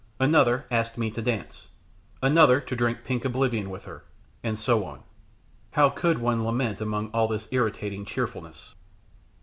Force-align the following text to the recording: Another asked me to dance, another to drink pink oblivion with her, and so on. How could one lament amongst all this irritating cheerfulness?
Another 0.19 0.65
asked 0.71 0.97
me 0.97 1.11
to 1.11 1.21
dance, 1.21 1.67
another 2.23 2.59
to 2.59 2.75
drink 2.75 3.03
pink 3.05 3.23
oblivion 3.23 3.69
with 3.69 3.85
her, 3.85 4.03
and 4.43 4.57
so 4.57 4.83
on. 4.83 5.03
How 5.73 5.91
could 5.91 6.17
one 6.17 6.43
lament 6.43 6.81
amongst 6.81 7.13
all 7.13 7.27
this 7.27 7.47
irritating 7.51 8.03
cheerfulness? 8.05 8.73